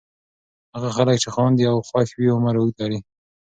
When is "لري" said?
2.81-2.99